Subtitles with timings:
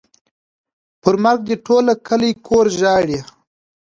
[1.01, 3.19] پر مرګ دې ټوله کلي کور ژاړي.